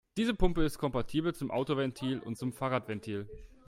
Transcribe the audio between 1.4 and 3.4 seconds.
Autoventil und zum Fahrradventil.